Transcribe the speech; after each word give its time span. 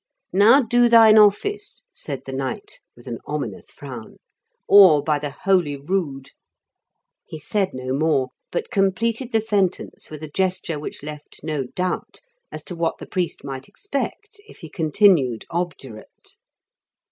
"Now 0.33 0.63
do 0.63 0.89
thine 0.89 1.13
ofl&ce," 1.17 1.83
said 1.93 2.23
the 2.25 2.33
knight, 2.33 2.79
with 2.95 3.05
an 3.05 3.19
ominous 3.27 3.69
frown, 3.69 4.15
"or, 4.67 5.03
by 5.03 5.19
the 5.19 5.29
Holy 5.29 5.77
Rood!" 5.77 6.31
He 7.27 7.37
said 7.37 7.75
no 7.75 7.93
more, 7.93 8.29
but 8.51 8.71
completed 8.71 9.31
the 9.31 9.41
sentence 9.41 10.09
with 10.09 10.23
a 10.23 10.27
gesture 10.31 10.79
which 10.79 11.03
left 11.03 11.41
no 11.43 11.65
doubt 11.75 12.19
as 12.51 12.63
to 12.63 12.75
what 12.75 12.97
the 12.97 13.05
priest 13.05 13.43
might 13.43 13.67
expect 13.67 14.41
if 14.47 14.61
he 14.61 14.71
con 14.71 14.89
tinued 14.91 15.43
obdurate. 15.51 16.39